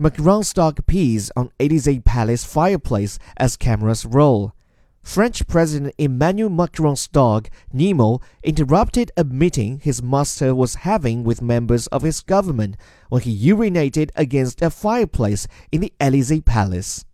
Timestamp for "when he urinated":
13.08-14.10